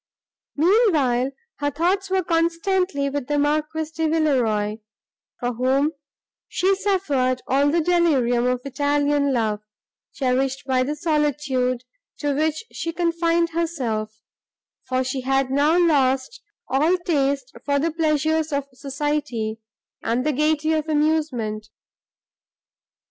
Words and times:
Meanwhile, 0.55 1.29
her 1.57 1.69
thoughts 1.69 2.09
were 2.09 2.23
constantly 2.23 3.07
with 3.07 3.27
the 3.27 3.37
Marquis 3.37 3.85
de 3.95 4.07
Villeroi, 4.07 4.77
for 5.39 5.53
whom 5.53 5.91
she 6.47 6.73
suffered 6.73 7.43
all 7.45 7.69
the 7.69 7.81
delirium 7.81 8.47
of 8.47 8.61
Italian 8.65 9.31
love, 9.31 9.61
cherished 10.15 10.63
by 10.65 10.81
the 10.81 10.95
solitude, 10.95 11.83
to 12.17 12.33
which 12.33 12.63
she 12.71 12.91
confined 12.91 13.51
herself; 13.51 14.23
for 14.85 15.03
she 15.03 15.21
had 15.21 15.51
now 15.51 15.77
lost 15.77 16.41
all 16.67 16.97
taste 16.97 17.53
for 17.63 17.77
the 17.77 17.91
pleasures 17.91 18.51
of 18.51 18.67
society 18.73 19.59
and 20.01 20.25
the 20.25 20.33
gaiety 20.33 20.73
of 20.73 20.89
amusement. 20.89 21.69